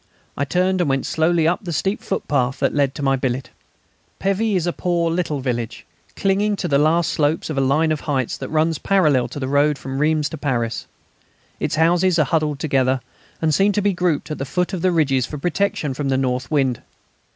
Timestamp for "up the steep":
1.47-2.01